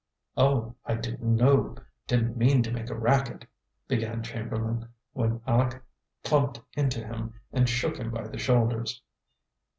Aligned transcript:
"Oh, 0.35 0.73
I 0.83 0.95
didn't 0.95 1.35
know. 1.35 1.75
Didn't 2.07 2.35
mean 2.35 2.63
to 2.63 2.71
make 2.71 2.89
a 2.89 2.97
racket," 2.97 3.45
began 3.87 4.23
Chamberlain, 4.23 4.87
when 5.13 5.41
Aleck 5.45 5.83
plumped 6.23 6.59
into 6.75 7.05
him 7.05 7.35
and 7.53 7.69
shook 7.69 7.97
him 7.97 8.09
by 8.09 8.25
the 8.27 8.39
shoulders. 8.39 9.03